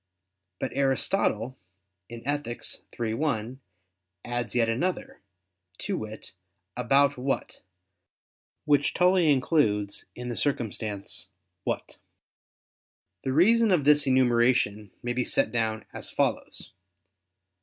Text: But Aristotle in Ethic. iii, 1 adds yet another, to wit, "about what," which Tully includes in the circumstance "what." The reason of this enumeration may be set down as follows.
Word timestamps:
But 0.59 0.71
Aristotle 0.75 1.59
in 2.09 2.27
Ethic. 2.27 2.63
iii, 2.99 3.13
1 3.13 3.59
adds 4.25 4.55
yet 4.55 4.67
another, 4.67 5.21
to 5.77 5.95
wit, 5.95 6.31
"about 6.75 7.19
what," 7.19 7.61
which 8.65 8.95
Tully 8.95 9.31
includes 9.31 10.05
in 10.15 10.29
the 10.29 10.35
circumstance 10.35 11.27
"what." 11.65 11.97
The 13.23 13.31
reason 13.31 13.69
of 13.69 13.83
this 13.85 14.07
enumeration 14.07 14.89
may 15.03 15.13
be 15.13 15.23
set 15.23 15.51
down 15.51 15.85
as 15.93 16.09
follows. 16.09 16.71